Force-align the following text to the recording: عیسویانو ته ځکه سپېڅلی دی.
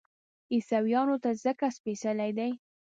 عیسویانو 0.53 1.15
ته 1.23 1.29
ځکه 1.43 1.65
سپېڅلی 1.77 2.31
دی. 2.37 2.51